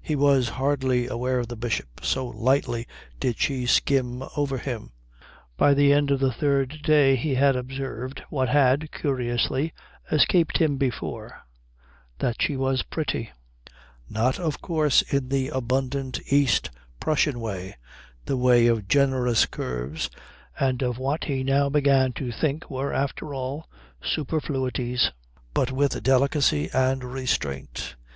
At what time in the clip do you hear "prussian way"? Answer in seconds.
17.00-17.74